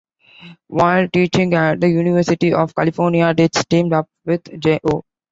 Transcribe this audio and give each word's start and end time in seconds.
While 0.65 1.09
teaching 1.09 1.53
at 1.53 1.79
the 1.79 1.87
University 1.87 2.53
of 2.55 2.73
California, 2.73 3.35
Deetz 3.35 3.63
teamed 3.69 3.93
up 3.93 4.07
with 4.25 4.41
J. 4.59 4.79
O. 4.83 5.03